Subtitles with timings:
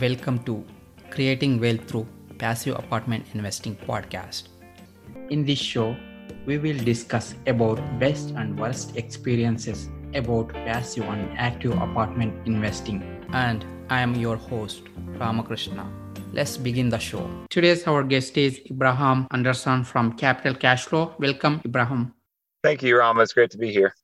[0.00, 0.64] Welcome to
[1.10, 4.48] Creating Wealth Through Passive Apartment Investing podcast.
[5.30, 5.94] In this show,
[6.46, 13.04] we will discuss about best and worst experiences about passive and active apartment investing.
[13.32, 14.82] And I am your host,
[15.18, 15.88] Ramakrishna.
[16.32, 17.30] Let's begin the show.
[17.50, 21.16] Today's our guest is Ibrahim Anderson from Capital Cashflow.
[21.20, 22.14] Welcome, Ibrahim.
[22.64, 23.22] Thank you, Rama.
[23.22, 23.94] It's great to be here.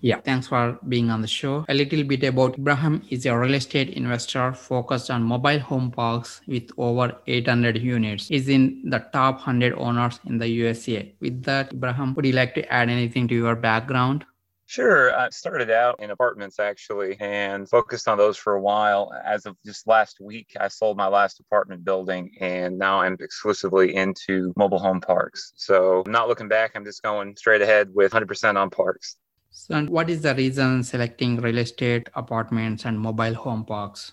[0.00, 1.64] Yeah, thanks for being on the show.
[1.70, 6.42] A little bit about Ibrahim is a real estate investor focused on mobile home parks
[6.46, 8.30] with over 800 units.
[8.30, 11.14] Is in the top 100 owners in the USA.
[11.20, 14.26] With that, Ibrahim, would you like to add anything to your background?
[14.66, 15.16] Sure.
[15.16, 19.12] I started out in apartments actually and focused on those for a while.
[19.24, 23.94] As of just last week, I sold my last apartment building and now I'm exclusively
[23.94, 25.52] into mobile home parks.
[25.56, 26.72] So I'm not looking back.
[26.74, 29.16] I'm just going straight ahead with 100% on parks.
[29.56, 34.12] So, and what is the reason selecting real estate, apartments, and mobile home parks?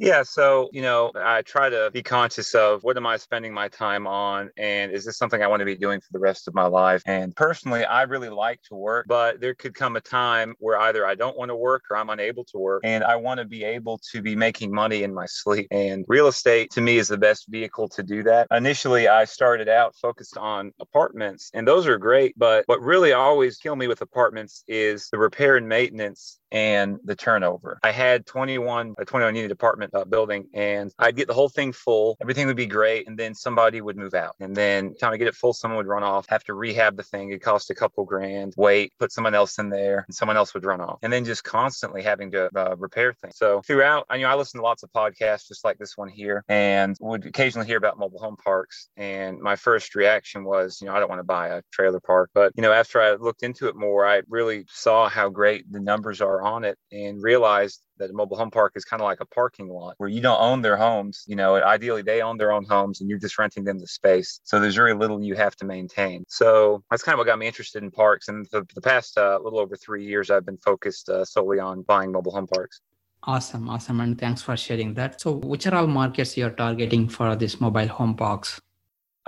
[0.00, 3.66] Yeah, so you know, I try to be conscious of what am I spending my
[3.66, 6.54] time on, and is this something I want to be doing for the rest of
[6.54, 7.02] my life?
[7.04, 11.04] And personally, I really like to work, but there could come a time where either
[11.04, 13.64] I don't want to work or I'm unable to work, and I want to be
[13.64, 15.66] able to be making money in my sleep.
[15.72, 18.46] And real estate to me is the best vehicle to do that.
[18.52, 23.56] Initially, I started out focused on apartments, and those are great, but what really always
[23.56, 27.78] kill me with apartments is the repair and maintenance and the turnover.
[27.82, 31.72] I had 21 a 21 unit apartment uh, building and I'd get the whole thing
[31.72, 32.16] full.
[32.20, 34.34] Everything would be great and then somebody would move out.
[34.40, 37.02] And then time to get it full someone would run off, have to rehab the
[37.02, 37.30] thing.
[37.32, 38.54] It cost a couple grand.
[38.56, 40.98] Wait, put someone else in there and someone else would run off.
[41.02, 43.36] And then just constantly having to uh, repair things.
[43.36, 46.08] So throughout, I you know I listen to lots of podcasts just like this one
[46.08, 50.86] here and would occasionally hear about mobile home parks and my first reaction was, you
[50.86, 53.42] know, I don't want to buy a trailer park, but you know, after I looked
[53.42, 57.82] into it more, I really saw how great the numbers are on it and realized
[57.98, 60.40] that a mobile home park is kind of like a parking lot where you don't
[60.40, 61.24] own their homes.
[61.26, 64.40] You know, ideally they own their own homes and you're just renting them the space.
[64.44, 66.24] So there's very little you have to maintain.
[66.28, 68.28] So that's kind of what got me interested in parks.
[68.28, 71.82] And for the past uh, little over three years, I've been focused uh, solely on
[71.82, 72.80] buying mobile home parks.
[73.24, 74.00] Awesome, awesome.
[74.00, 75.20] And thanks for sharing that.
[75.20, 78.60] So, which are all markets you're targeting for this mobile home parks?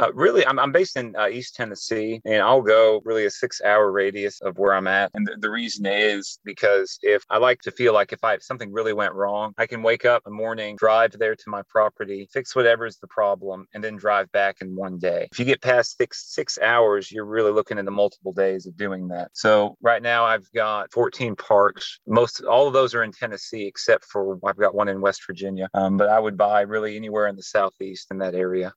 [0.00, 3.60] Uh, really, I'm, I'm based in uh, East Tennessee, and I'll go really a six
[3.60, 5.10] hour radius of where I'm at.
[5.12, 8.42] And the, the, reason is because if I like to feel like if I if
[8.42, 11.62] something really went wrong, I can wake up in the morning, drive there to my
[11.68, 15.28] property, fix whatever's the problem, and then drive back in one day.
[15.32, 19.08] If you get past six six hours, you're really looking into multiple days of doing
[19.08, 19.32] that.
[19.34, 21.98] So right now I've got 14 parks.
[22.06, 25.68] Most all of those are in Tennessee, except for I've got one in West Virginia.
[25.74, 28.72] Um, but I would buy really anywhere in the southeast in that area.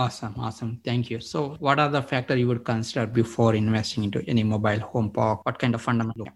[0.00, 0.80] Awesome, awesome.
[0.84, 1.20] Thank you.
[1.20, 5.44] So, what are the factors you would consider before investing into any mobile home park?
[5.44, 6.26] What kind of fundamental?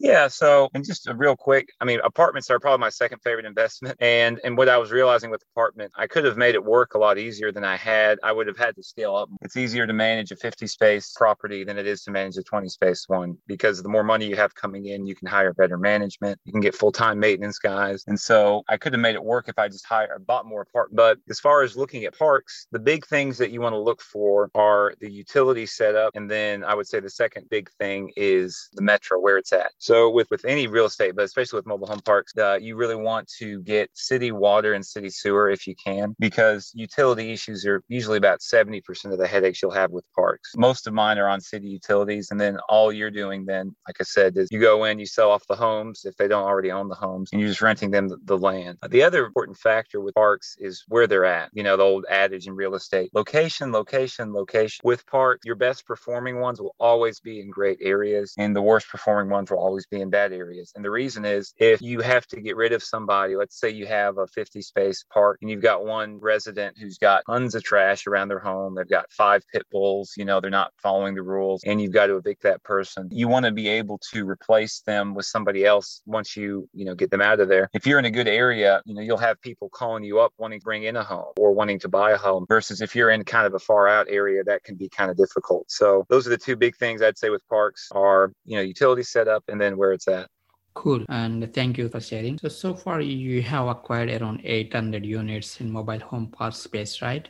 [0.00, 0.26] Yeah.
[0.28, 3.96] So, and just a real quick, I mean, apartments are probably my second favorite investment.
[4.00, 6.98] And and what I was realizing with apartment, I could have made it work a
[6.98, 8.18] lot easier than I had.
[8.22, 9.28] I would have had to scale up.
[9.42, 12.68] It's easier to manage a 50 space property than it is to manage a 20
[12.68, 16.38] space one because the more money you have coming in, you can hire better management.
[16.44, 18.02] You can get full time maintenance guys.
[18.08, 20.96] And so I could have made it work if I just hired bought more apartment.
[20.96, 24.02] But as far as looking at parks, the big things that you want to look
[24.02, 28.68] for are the utility setup, and then I would say the second big thing is
[28.72, 29.70] the metro where it's at.
[29.84, 32.96] So with with any real estate, but especially with mobile home parks, uh, you really
[32.96, 37.82] want to get city water and city sewer if you can, because utility issues are
[37.88, 40.52] usually about seventy percent of the headaches you'll have with parks.
[40.56, 44.04] Most of mine are on city utilities, and then all you're doing then, like I
[44.04, 46.88] said, is you go in, you sell off the homes if they don't already own
[46.88, 48.78] the homes, and you're just renting them the, the land.
[48.88, 51.50] The other important factor with parks is where they're at.
[51.52, 54.80] You know, the old adage in real estate: location, location, location.
[54.82, 58.88] With parks, your best performing ones will always be in great areas, and the worst
[58.88, 60.72] performing ones will always be in bad areas.
[60.74, 63.86] And the reason is if you have to get rid of somebody, let's say you
[63.86, 68.06] have a 50 space park and you've got one resident who's got tons of trash
[68.06, 71.62] around their home, they've got five pit bulls, you know, they're not following the rules,
[71.64, 73.08] and you've got to evict that person.
[73.10, 76.94] You want to be able to replace them with somebody else once you, you know,
[76.94, 77.68] get them out of there.
[77.72, 80.60] If you're in a good area, you know, you'll have people calling you up wanting
[80.60, 83.24] to bring in a home or wanting to buy a home versus if you're in
[83.24, 85.70] kind of a far out area, that can be kind of difficult.
[85.70, 89.02] So those are the two big things I'd say with parks are, you know, utility
[89.02, 90.28] setup and then where it's at.
[90.74, 91.04] Cool.
[91.08, 92.38] And thank you for sharing.
[92.38, 97.28] So, so far you have acquired around 800 units in mobile home park space, right?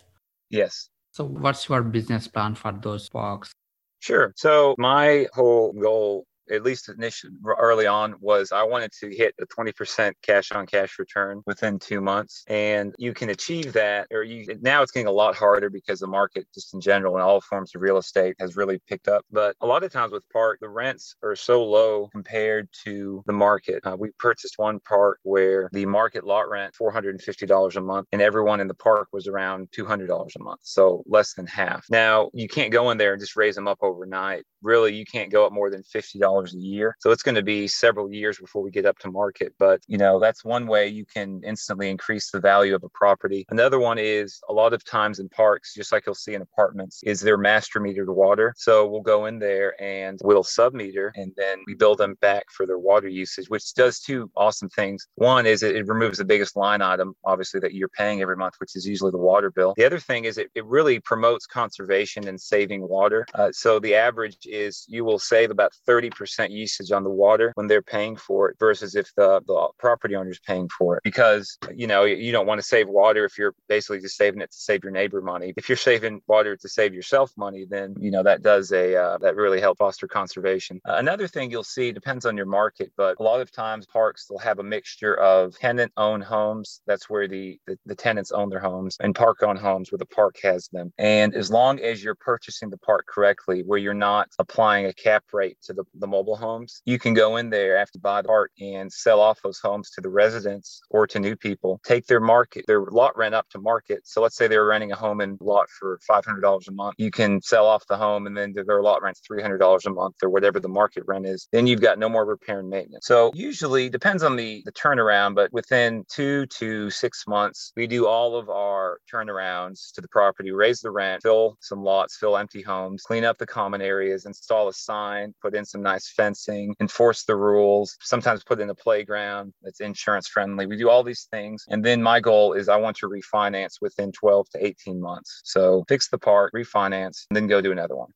[0.50, 0.88] Yes.
[1.12, 3.52] So what's your business plan for those parks?
[4.00, 4.32] Sure.
[4.36, 9.46] So my whole goal at least initially early on, was I wanted to hit a
[9.46, 12.44] 20% cash on cash return within two months.
[12.48, 16.06] And you can achieve that, or you now it's getting a lot harder because the
[16.06, 19.24] market, just in general, in all forms of real estate, has really picked up.
[19.30, 23.32] But a lot of times with park, the rents are so low compared to the
[23.32, 23.80] market.
[23.84, 28.60] Uh, we purchased one park where the market lot rent $450 a month, and everyone
[28.60, 31.84] in the park was around $200 a month, so less than half.
[31.90, 34.44] Now you can't go in there and just raise them up overnight.
[34.62, 36.96] Really, you can't go up more than $50 a year.
[37.00, 39.54] So it's going to be several years before we get up to market.
[39.58, 43.46] But you know that's one way you can instantly increase the value of a property.
[43.50, 47.00] Another one is a lot of times in parks, just like you'll see in apartments,
[47.04, 48.54] is their master metered water.
[48.56, 52.44] So we'll go in there and we'll sub meter, and then we bill them back
[52.50, 55.06] for their water usage, which does two awesome things.
[55.16, 58.54] One is it, it removes the biggest line item, obviously, that you're paying every month,
[58.58, 59.74] which is usually the water bill.
[59.76, 63.26] The other thing is it, it really promotes conservation and saving water.
[63.34, 67.66] Uh, so the average is you will save about 30% usage on the water when
[67.66, 71.02] they're paying for it versus if the, the property owner is paying for it.
[71.02, 74.50] Because you know you don't want to save water if you're basically just saving it
[74.50, 75.52] to save your neighbor money.
[75.56, 79.18] If you're saving water to save yourself money then you know that does a uh,
[79.18, 80.80] that really help foster conservation.
[80.88, 84.26] Uh, another thing you'll see depends on your market but a lot of times parks
[84.30, 88.48] will have a mixture of tenant owned homes that's where the, the the tenants own
[88.48, 90.92] their homes and park owned homes where the park has them.
[90.98, 95.24] And as long as you're purchasing the park correctly where you're not applying a cap
[95.32, 98.50] rate to the, the mobile homes you can go in there after buy the park
[98.60, 102.64] and sell off those homes to the residents or to new people take their market
[102.66, 104.00] their lot rent up to market.
[104.04, 107.10] So let's say they were renting a home in lot for $500 a month you
[107.10, 110.60] can sell off the home and then their lot rent's $300 a month or whatever
[110.60, 113.06] the market rent is then you've got no more repair and maintenance.
[113.06, 118.06] So usually depends on the the turnaround but within two to six months we do
[118.06, 122.62] all of our turnarounds to the property raise the rent fill some lots fill empty
[122.62, 127.24] homes clean up the common areas install a sign put in some nice fencing enforce
[127.24, 131.64] the rules sometimes put in a playground that's insurance friendly we do all these things
[131.68, 135.84] and then my goal is i want to refinance within 12 to 18 months so
[135.88, 138.10] fix the park refinance and then go do another one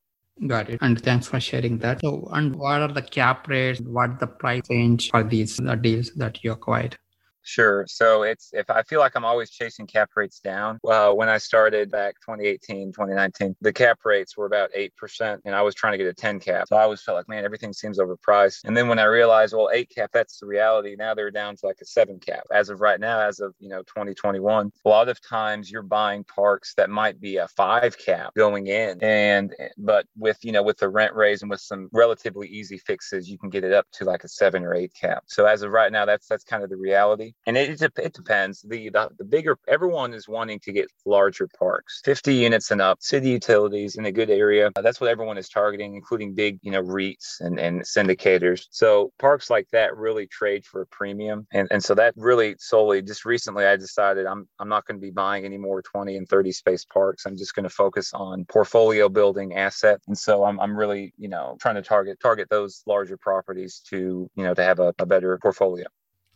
[0.47, 0.79] Got it.
[0.81, 1.99] And thanks for sharing that.
[1.99, 3.81] So, and what are the cap rates?
[3.81, 6.97] What the price range for these the deals that you acquired?
[7.41, 7.85] Sure.
[7.87, 10.77] So it's if I feel like I'm always chasing cap rates down.
[10.83, 15.61] Well, when I started back 2018, 2019, the cap rates were about 8%, and I
[15.61, 16.67] was trying to get a 10 cap.
[16.67, 18.65] So I always felt like, man, everything seems overpriced.
[18.65, 20.95] And then when I realized, well, 8 cap, that's the reality.
[20.97, 22.43] Now they're down to like a 7 cap.
[22.53, 26.23] As of right now, as of, you know, 2021, a lot of times you're buying
[26.25, 29.01] parks that might be a 5 cap going in.
[29.01, 32.77] And, eh, but with, you know, with the rent raise and with some relatively easy
[32.77, 35.23] fixes, you can get it up to like a 7 or 8 cap.
[35.27, 38.61] So as of right now, that's, that's kind of the reality and it, it, depends.
[38.61, 42.97] The, the, the bigger everyone is wanting to get larger parks, 50 units and up,
[43.01, 44.71] city utilities in a good area.
[44.75, 48.67] Uh, that's what everyone is targeting, including big you know REITs and, and syndicators.
[48.71, 53.01] So parks like that really trade for a premium, and and so that really solely
[53.01, 56.27] just recently I decided I'm I'm not going to be buying any more 20 and
[56.27, 57.25] 30 space parks.
[57.25, 61.29] I'm just going to focus on portfolio building asset, and so I'm I'm really you
[61.29, 65.05] know trying to target target those larger properties to you know to have a, a
[65.05, 65.85] better portfolio.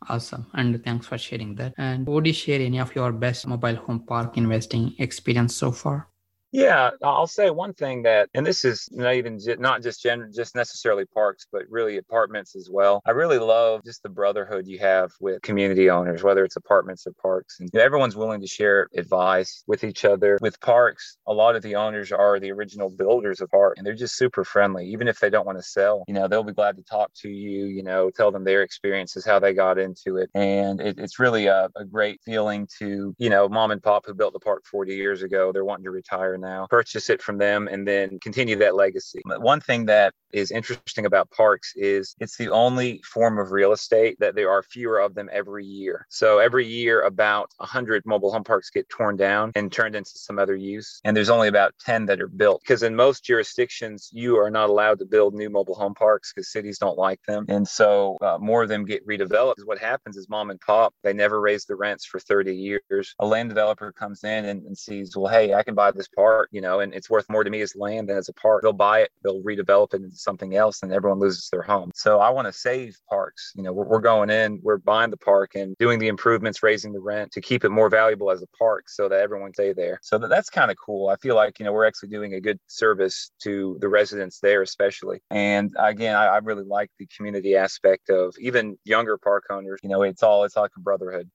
[0.07, 0.47] Awesome.
[0.53, 1.73] And thanks for sharing that.
[1.77, 6.07] And would you share any of your best mobile home park investing experience so far?
[6.53, 10.53] Yeah, I'll say one thing that, and this is not even not just gen, just
[10.55, 13.01] necessarily parks, but really apartments as well.
[13.07, 17.13] I really love just the brotherhood you have with community owners, whether it's apartments or
[17.19, 20.37] parks, and everyone's willing to share advice with each other.
[20.41, 23.95] With parks, a lot of the owners are the original builders of park, and they're
[23.95, 24.85] just super friendly.
[24.89, 27.29] Even if they don't want to sell, you know, they'll be glad to talk to
[27.29, 27.65] you.
[27.65, 31.47] You know, tell them their experiences, how they got into it, and it, it's really
[31.47, 34.93] a, a great feeling to, you know, mom and pop who built the park 40
[34.93, 35.51] years ago.
[35.51, 39.21] They're wanting to retire now, purchase it from them, and then continue that legacy.
[39.25, 44.17] One thing that is interesting about parks is it's the only form of real estate
[44.19, 46.05] that there are fewer of them every year.
[46.09, 50.39] So every year, about 100 mobile home parks get torn down and turned into some
[50.39, 50.99] other use.
[51.03, 54.69] And there's only about 10 that are built because in most jurisdictions, you are not
[54.69, 57.45] allowed to build new mobile home parks because cities don't like them.
[57.47, 59.65] And so uh, more of them get redeveloped.
[59.65, 63.15] What happens is mom and pop, they never raise the rents for 30 years.
[63.19, 66.32] A land developer comes in and, and sees, well, hey, I can buy this park
[66.51, 68.61] you know, and it's worth more to me as land than as a park.
[68.61, 71.91] They'll buy it, they'll redevelop it into something else, and everyone loses their home.
[71.95, 73.51] So I want to save parks.
[73.55, 76.93] You know, we're, we're going in, we're buying the park and doing the improvements, raising
[76.93, 79.99] the rent to keep it more valuable as a park so that everyone stay there.
[80.01, 81.09] So that, that's kind of cool.
[81.09, 84.61] I feel like, you know, we're actually doing a good service to the residents there,
[84.61, 85.21] especially.
[85.29, 89.79] And again, I, I really like the community aspect of even younger park owners.
[89.83, 91.29] You know, it's all, it's like a brotherhood.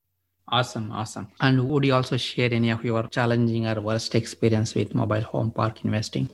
[0.50, 1.28] Awesome, awesome.
[1.40, 5.50] And would you also share any of your challenging or worst experience with mobile home
[5.50, 6.30] park investing?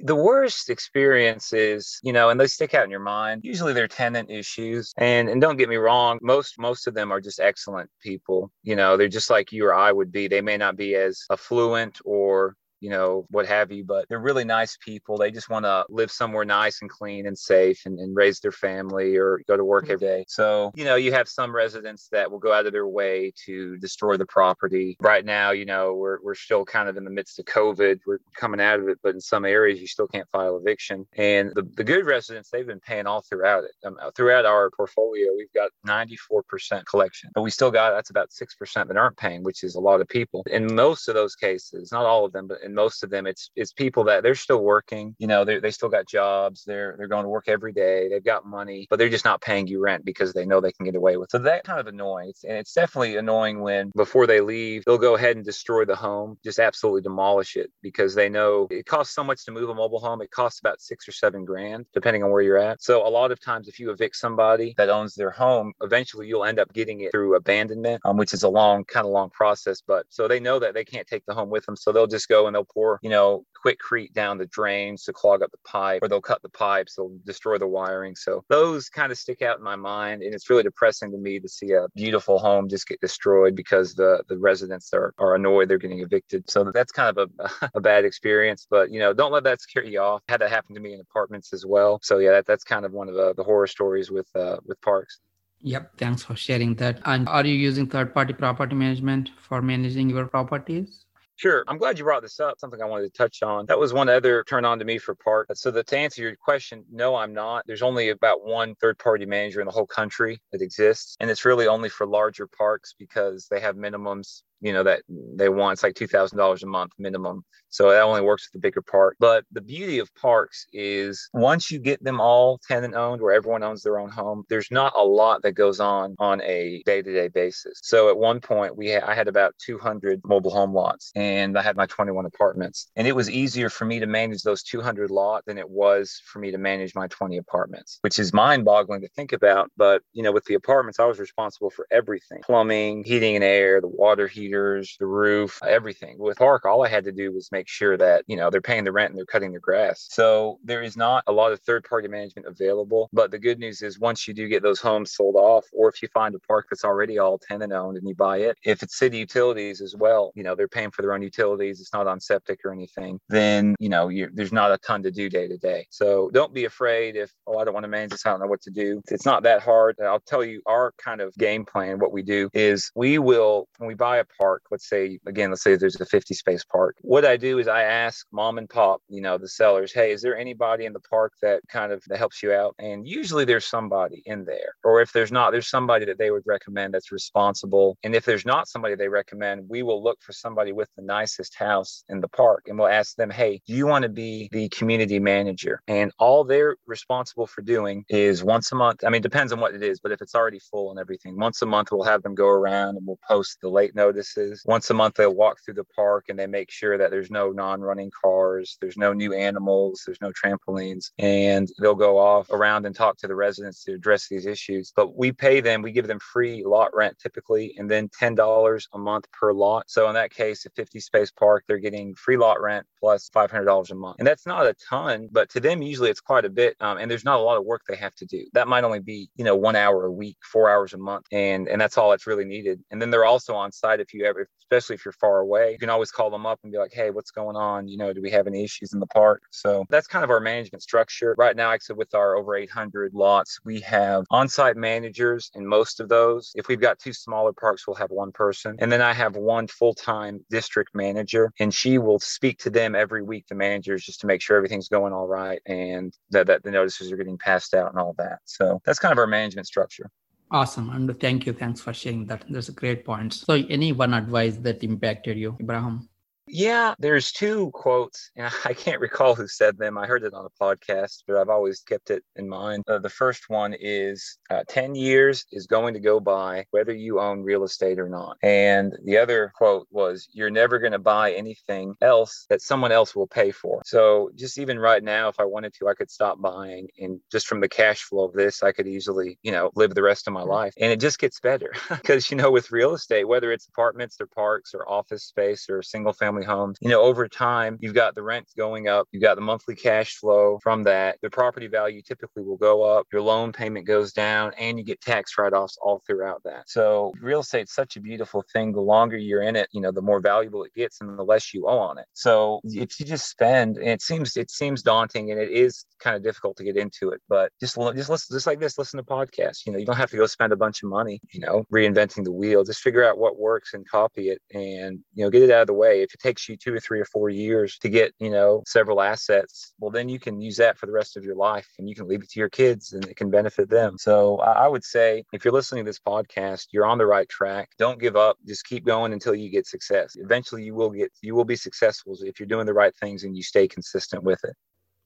[0.00, 3.42] The worst experiences, you know, and they stick out in your mind.
[3.44, 4.92] Usually they're tenant issues.
[4.96, 8.50] And and don't get me wrong, most most of them are just excellent people.
[8.64, 10.26] You know, they're just like you or I would be.
[10.26, 13.82] They may not be as affluent or you know, what have you.
[13.82, 15.16] But they're really nice people.
[15.16, 18.52] They just want to live somewhere nice and clean and safe and, and raise their
[18.52, 19.92] family or go to work mm-hmm.
[19.94, 20.24] every day.
[20.28, 23.78] So, you know, you have some residents that will go out of their way to
[23.78, 24.98] destroy the property.
[25.00, 28.00] Right now, you know, we're, we're still kind of in the midst of COVID.
[28.06, 31.06] We're coming out of it, but in some areas, you still can't file eviction.
[31.16, 33.72] And the, the good residents, they've been paying all throughout it.
[33.86, 38.88] Um, throughout our portfolio, we've got 94% collection, but we still got that's about 6%
[38.88, 40.44] that aren't paying, which is a lot of people.
[40.50, 43.50] In most of those cases, not all of them, but in most of them it's
[43.56, 47.24] it's people that they're still working you know they still got jobs they're they're going
[47.24, 50.32] to work every day they've got money but they're just not paying you rent because
[50.32, 51.30] they know they can get away with it.
[51.30, 55.14] so that kind of annoys and it's definitely annoying when before they leave they'll go
[55.14, 59.24] ahead and destroy the home just absolutely demolish it because they know it costs so
[59.24, 62.30] much to move a mobile home it costs about six or seven grand depending on
[62.30, 65.30] where you're at so a lot of times if you evict somebody that owns their
[65.30, 69.06] home eventually you'll end up getting it through abandonment um, which is a long kind
[69.06, 71.76] of long process but so they know that they can't take the home with them
[71.76, 75.42] so they'll just go and they'll pour, you know, Quikrete down the drains to clog
[75.42, 78.14] up the pipe, or they'll cut the pipes, they'll destroy the wiring.
[78.14, 80.22] So those kind of stick out in my mind.
[80.22, 83.94] And it's really depressing to me to see a beautiful home just get destroyed because
[83.94, 86.48] the, the residents are, are annoyed they're getting evicted.
[86.50, 88.66] So that's kind of a, a bad experience.
[88.68, 90.22] But, you know, don't let that scare you off.
[90.28, 92.00] had that happen to me in apartments as well.
[92.02, 94.80] So yeah, that, that's kind of one of the, the horror stories with uh, with
[94.82, 95.20] parks.
[95.62, 97.00] Yep, thanks for sharing that.
[97.06, 101.03] And are you using third party property management for managing your properties?
[101.36, 101.64] Sure.
[101.66, 102.60] I'm glad you brought this up.
[102.60, 103.66] Something I wanted to touch on.
[103.66, 105.48] That was one other turn on to me for Park.
[105.54, 107.64] So the, to answer your question, no, I'm not.
[107.66, 111.16] There's only about one third party manager in the whole country that exists.
[111.18, 115.48] And it's really only for larger parks because they have minimums you know that they
[115.48, 117.44] want it's like $2000 a month minimum.
[117.68, 121.70] So that only works with the bigger park but the beauty of parks is once
[121.70, 125.04] you get them all tenant owned where everyone owns their own home there's not a
[125.04, 127.80] lot that goes on on a day-to-day basis.
[127.82, 131.62] So at one point we ha- i had about 200 mobile home lots and i
[131.62, 132.90] had my 21 apartments.
[132.96, 136.38] And it was easier for me to manage those 200 lot than it was for
[136.38, 139.70] me to manage my 20 apartments which is mind-boggling to think about.
[139.76, 143.80] But you know with the apartments i was responsible for everything plumbing heating and air
[143.80, 144.53] the water heater
[144.98, 146.18] the roof, everything.
[146.18, 148.84] With Park, all I had to do was make sure that, you know, they're paying
[148.84, 150.06] the rent and they're cutting the grass.
[150.10, 153.08] So there is not a lot of third party management available.
[153.12, 156.02] But the good news is once you do get those homes sold off, or if
[156.02, 158.98] you find a park that's already all tenant owned and you buy it, if it's
[158.98, 162.20] city utilities as well, you know, they're paying for their own utilities, it's not on
[162.20, 165.86] septic or anything, then, you know, there's not a ton to do day to day.
[165.90, 168.46] So don't be afraid if, oh, I don't want to manage this, I don't know
[168.46, 169.00] what to do.
[169.08, 169.96] It's not that hard.
[170.00, 173.88] I'll tell you our kind of game plan, what we do is we will, when
[173.88, 176.96] we buy a park, let's say, again, let's say there's a 50 space park.
[177.00, 180.22] What I do is I ask mom and pop, you know, the sellers, hey, is
[180.22, 182.74] there anybody in the park that kind of that helps you out?
[182.78, 184.74] And usually there's somebody in there.
[184.84, 187.96] Or if there's not, there's somebody that they would recommend that's responsible.
[188.02, 191.56] And if there's not somebody they recommend, we will look for somebody with the nicest
[191.56, 194.68] house in the park and we'll ask them, hey, do you want to be the
[194.70, 195.80] community manager?
[195.88, 199.04] And all they're responsible for doing is once a month.
[199.04, 201.62] I mean, depends on what it is, but if it's already full and everything, once
[201.62, 204.23] a month we'll have them go around and we'll post the late notice
[204.64, 207.50] once a month, they'll walk through the park and they make sure that there's no
[207.50, 212.86] non running cars, there's no new animals, there's no trampolines, and they'll go off around
[212.86, 214.92] and talk to the residents to address these issues.
[214.94, 218.98] But we pay them, we give them free lot rent typically, and then $10 a
[218.98, 219.84] month per lot.
[219.88, 223.90] So in that case, a 50 space park, they're getting free lot rent plus $500
[223.90, 224.16] a month.
[224.18, 226.76] And that's not a ton, but to them, usually it's quite a bit.
[226.80, 228.46] Um, and there's not a lot of work they have to do.
[228.54, 231.26] That might only be, you know, one hour a week, four hours a month.
[231.32, 232.82] And, and that's all that's really needed.
[232.90, 235.72] And then they're also on site if you ever, especially if you're far away.
[235.72, 237.88] You can always call them up and be like, hey, what's going on?
[237.88, 239.42] You know, do we have any issues in the park?
[239.50, 241.34] So that's kind of our management structure.
[241.36, 245.66] Right now, i said with our over 800 lots, we have on site managers in
[245.66, 246.52] most of those.
[246.54, 248.76] If we've got two smaller parks, we'll have one person.
[248.78, 252.94] And then I have one full time district manager, and she will speak to them
[252.94, 256.62] every week, the managers, just to make sure everything's going all right and that, that
[256.62, 258.38] the notices are getting passed out and all that.
[258.44, 260.10] So that's kind of our management structure.
[260.50, 260.88] Awesome.
[260.88, 261.52] And thank you.
[261.52, 262.46] Thanks for sharing that.
[262.48, 263.34] That's a great point.
[263.34, 266.08] So, any one advice that impacted you, Ibrahim?
[266.46, 269.96] Yeah, there's two quotes, and I can't recall who said them.
[269.96, 272.84] I heard it on a podcast, but I've always kept it in mind.
[272.86, 277.18] Uh, the first one is uh, 10 years is going to go by whether you
[277.18, 278.36] own real estate or not.
[278.42, 283.16] And the other quote was, You're never going to buy anything else that someone else
[283.16, 283.82] will pay for.
[283.86, 286.88] So, just even right now, if I wanted to, I could stop buying.
[286.98, 290.02] And just from the cash flow of this, I could easily, you know, live the
[290.02, 290.74] rest of my life.
[290.78, 294.26] And it just gets better because, you know, with real estate, whether it's apartments or
[294.26, 296.78] parks or office space or single family family homes.
[296.80, 300.16] You know, over time, you've got the rents going up, you've got the monthly cash
[300.16, 301.18] flow from that.
[301.22, 305.00] The property value typically will go up, your loan payment goes down, and you get
[305.00, 306.68] tax write offs all throughout that.
[306.68, 308.72] So, real estate's such a beautiful thing.
[308.72, 311.54] The longer you're in it, you know, the more valuable it gets and the less
[311.54, 312.06] you owe on it.
[312.12, 316.16] So, if you just spend, and it seems, it seems daunting and it is kind
[316.16, 319.04] of difficult to get into it, but just, just listen, just like this, listen to
[319.04, 319.66] podcasts.
[319.66, 322.24] You know, you don't have to go spend a bunch of money, you know, reinventing
[322.24, 322.64] the wheel.
[322.64, 325.66] Just figure out what works and copy it and, you know, get it out of
[325.66, 326.02] the way.
[326.02, 329.02] If it takes you two or three or four years to get, you know, several
[329.02, 331.94] assets, well, then you can use that for the rest of your life and you
[331.94, 333.98] can leave it to your kids and it can benefit them.
[333.98, 337.68] So I would say if you're listening to this podcast, you're on the right track.
[337.78, 338.38] Don't give up.
[338.46, 340.16] Just keep going until you get success.
[340.16, 343.36] Eventually you will get, you will be successful if you're doing the right things and
[343.36, 344.56] you stay consistent with it.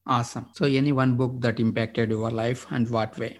[0.06, 0.46] Awesome.
[0.54, 3.36] So, any one book that impacted your life and what way?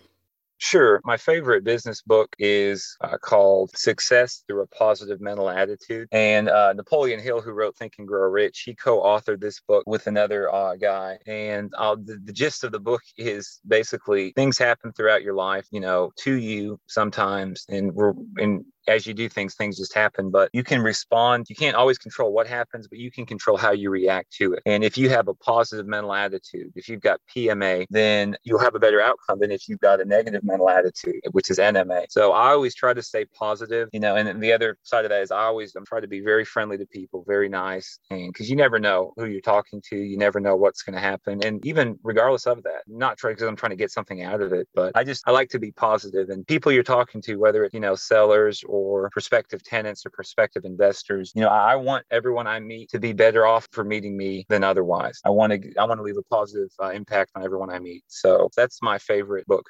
[0.61, 1.01] Sure.
[1.05, 6.09] My favorite business book is uh, called Success Through a Positive Mental Attitude.
[6.11, 9.85] And uh, Napoleon Hill, who wrote Think and Grow Rich, he co authored this book
[9.87, 11.19] with another uh, guy.
[11.29, 15.67] And uh, the, the gist of the book is basically things happen throughout your life,
[15.71, 17.65] you know, to you sometimes.
[17.69, 21.47] And we're in as you do things, things just happen, but you can respond.
[21.49, 24.63] You can't always control what happens, but you can control how you react to it.
[24.67, 28.75] And if you have a positive mental attitude, if you've got PMA, then you'll have
[28.75, 32.07] a better outcome than if you've got a negative mental attitude, which is NMA.
[32.11, 35.23] So I always try to stay positive, you know, and the other side of that
[35.23, 37.99] is I always, I'm trying to be very friendly to people, very nice.
[38.11, 41.01] And because you never know who you're talking to, you never know what's going to
[41.01, 41.41] happen.
[41.45, 44.53] And even regardless of that, not trying because I'm trying to get something out of
[44.53, 46.31] it, but I just, I like to be positive.
[46.31, 50.11] and people you're talking to, whether it's, you know, sellers or or prospective tenants or
[50.11, 51.33] prospective investors.
[51.35, 54.65] You know, I want everyone I meet to be better off for meeting me than
[54.65, 55.21] otherwise.
[55.25, 58.05] I want to I want to leave a positive uh, impact on everyone I meet.
[58.09, 59.67] So that's my favorite book.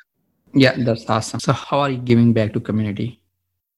[0.54, 1.40] Yeah, that's awesome.
[1.40, 3.20] So how are you giving back to community?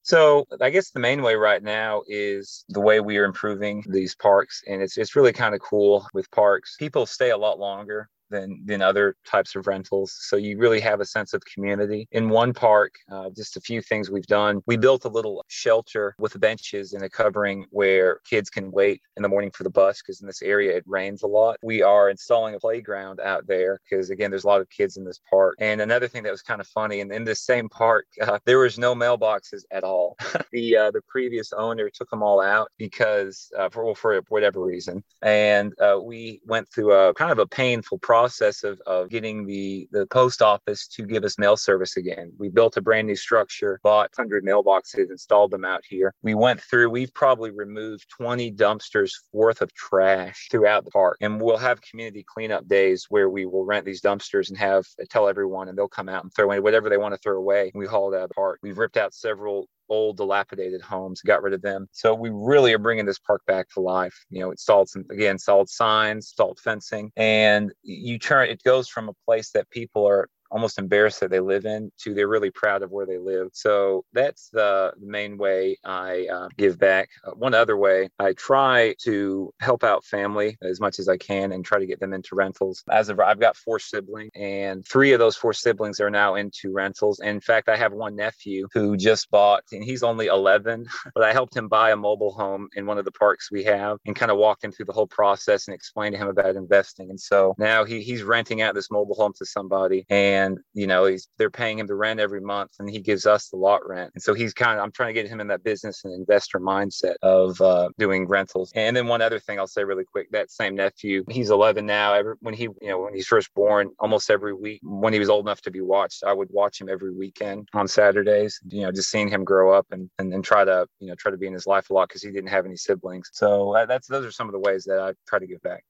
[0.02, 4.14] So I guess the main way right now is the way we are improving these
[4.14, 6.76] parks, and it's it's really kind of cool with parks.
[6.78, 10.16] People stay a lot longer than than other types of rentals.
[10.20, 12.08] So you really have a sense of community.
[12.12, 14.62] In one park, uh, just a few things we've done.
[14.66, 19.22] We built a little shelter with benches and a covering where kids can wait in
[19.22, 21.56] the morning for the bus because in this area it rains a lot.
[21.62, 25.04] We are installing a playground out there because again there's a lot of kids in
[25.04, 25.56] this park.
[25.58, 28.58] And another thing that was kind of funny, and in this same park uh, there
[28.58, 30.16] was no mailboxes at all.
[30.52, 35.02] the uh, the previous owner took them all out because uh, for for whatever reason,
[35.22, 39.46] and uh, we went through a kind of a painful process process of, of getting
[39.46, 42.30] the, the post office to give us mail service again.
[42.38, 46.12] We built a brand new structure, bought 100 mailboxes, installed them out here.
[46.22, 51.16] We went through, we've probably removed 20 dumpsters worth of trash throughout the park.
[51.22, 55.26] And we'll have community cleanup days where we will rent these dumpsters and have tell
[55.26, 57.72] everyone, and they'll come out and throw away whatever they want to throw away.
[57.74, 58.58] We haul it out of the park.
[58.62, 61.88] We've ripped out several old dilapidated homes, got rid of them.
[61.92, 64.14] So we really are bringing this park back to life.
[64.30, 69.08] You know, installed some again, installed signs, installed fencing, and you turn it goes from
[69.08, 72.82] a place that people are almost embarrassed that they live in to they're really proud
[72.82, 73.48] of where they live.
[73.52, 77.08] So that's the main way I uh, give back.
[77.24, 81.52] Uh, one other way, I try to help out family as much as I can
[81.52, 82.82] and try to get them into rentals.
[82.90, 86.72] As of I've got four siblings, and three of those four siblings are now into
[86.72, 87.20] rentals.
[87.20, 91.32] In fact, I have one nephew who just bought, and he's only 11, but I
[91.32, 94.30] helped him buy a mobile home in one of the parks we have and kind
[94.30, 97.10] of walked him through the whole process and explained to him about investing.
[97.10, 100.04] And so now he, he's renting out this mobile home to somebody.
[100.08, 103.26] And and you know he's they're paying him the rent every month and he gives
[103.26, 105.46] us the lot rent and so he's kind of i'm trying to get him in
[105.46, 109.66] that business and investor mindset of uh, doing rentals and then one other thing i'll
[109.66, 113.14] say really quick that same nephew he's 11 now every, when he you know when
[113.14, 116.32] he's first born almost every week when he was old enough to be watched i
[116.32, 120.10] would watch him every weekend on saturdays you know just seeing him grow up and
[120.18, 122.22] and, and try to you know try to be in his life a lot because
[122.22, 124.98] he didn't have any siblings so uh, that's those are some of the ways that
[125.00, 125.84] i try to give back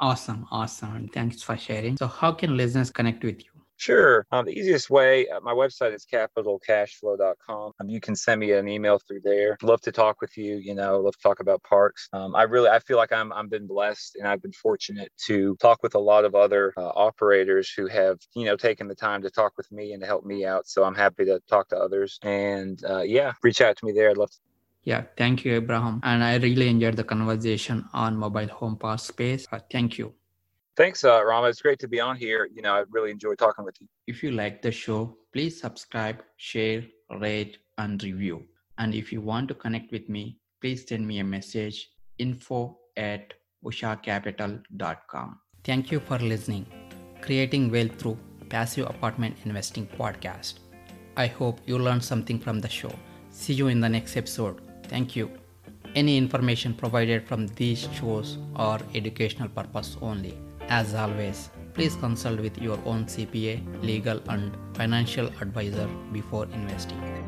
[0.00, 1.08] Awesome, awesome.
[1.08, 1.96] Thanks for sharing.
[1.96, 3.53] So, how can listeners connect with you?
[3.76, 4.26] Sure.
[4.30, 7.72] Um, the easiest way, uh, my website is capitalcashflow.com.
[7.80, 9.56] Um, you can send me an email through there.
[9.62, 10.56] Love to talk with you.
[10.56, 12.08] You know, love to talk about parks.
[12.12, 15.56] Um, I really, I feel like I'm, I've been blessed and I've been fortunate to
[15.56, 19.22] talk with a lot of other uh, operators who have, you know, taken the time
[19.22, 20.66] to talk with me and to help me out.
[20.68, 22.18] So I'm happy to talk to others.
[22.22, 24.10] And uh, yeah, reach out to me there.
[24.10, 24.38] I'd love to.
[24.84, 26.00] Yeah, thank you, Abraham.
[26.02, 29.46] And I really enjoyed the conversation on mobile home park space.
[29.50, 30.14] Uh, thank you.
[30.76, 31.48] Thanks, uh, Rama.
[31.48, 32.48] It's great to be on here.
[32.52, 33.86] You know, I really enjoy talking with you.
[34.08, 36.84] If you like the show, please subscribe, share,
[37.20, 38.42] rate, and review.
[38.78, 43.34] And if you want to connect with me, please send me a message info at
[43.64, 45.38] ushacapital.com.
[45.62, 46.66] Thank you for listening.
[47.22, 50.54] Creating Wealth Through Passive Apartment Investing Podcast.
[51.16, 52.92] I hope you learned something from the show.
[53.30, 54.60] See you in the next episode.
[54.88, 55.30] Thank you.
[55.94, 60.36] Any information provided from these shows are educational purpose only.
[60.68, 67.23] As always, please consult with your own CPA, legal and financial advisor before investing.